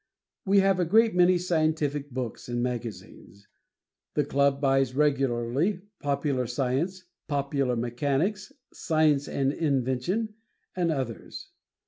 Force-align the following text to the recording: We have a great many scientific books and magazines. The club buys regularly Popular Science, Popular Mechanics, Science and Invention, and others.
We 0.47 0.61
have 0.61 0.79
a 0.79 0.85
great 0.85 1.13
many 1.13 1.37
scientific 1.37 2.09
books 2.09 2.49
and 2.49 2.63
magazines. 2.63 3.47
The 4.15 4.25
club 4.25 4.59
buys 4.59 4.95
regularly 4.95 5.81
Popular 5.99 6.47
Science, 6.47 7.03
Popular 7.27 7.75
Mechanics, 7.75 8.51
Science 8.73 9.27
and 9.27 9.53
Invention, 9.53 10.33
and 10.75 10.89
others. 10.91 11.49